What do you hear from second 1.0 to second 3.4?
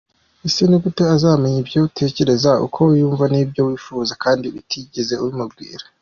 azamenya ibyo utekereza, uko wiyumva